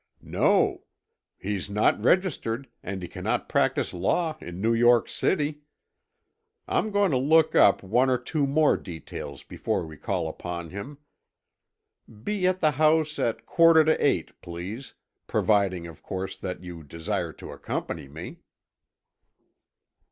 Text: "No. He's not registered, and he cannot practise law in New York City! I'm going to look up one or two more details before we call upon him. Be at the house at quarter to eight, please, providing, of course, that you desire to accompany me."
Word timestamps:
"No. 0.23 0.85
He's 1.37 1.69
not 1.69 2.01
registered, 2.03 2.67
and 2.81 3.03
he 3.03 3.07
cannot 3.07 3.47
practise 3.47 3.93
law 3.93 4.35
in 4.41 4.59
New 4.59 4.73
York 4.73 5.07
City! 5.07 5.59
I'm 6.67 6.89
going 6.89 7.11
to 7.11 7.17
look 7.17 7.53
up 7.53 7.83
one 7.83 8.09
or 8.09 8.17
two 8.17 8.47
more 8.47 8.77
details 8.77 9.43
before 9.43 9.85
we 9.85 9.97
call 9.97 10.27
upon 10.27 10.71
him. 10.71 10.97
Be 12.23 12.47
at 12.47 12.61
the 12.61 12.71
house 12.71 13.19
at 13.19 13.45
quarter 13.45 13.83
to 13.85 14.03
eight, 14.03 14.31
please, 14.41 14.95
providing, 15.27 15.85
of 15.85 16.01
course, 16.01 16.35
that 16.35 16.63
you 16.63 16.81
desire 16.83 17.31
to 17.33 17.51
accompany 17.51 18.07
me." 18.07 18.39